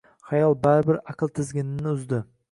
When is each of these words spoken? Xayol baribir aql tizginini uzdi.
Xayol 0.29 0.55
baribir 0.63 0.97
aql 1.13 1.31
tizginini 1.35 1.91
uzdi. 1.93 2.21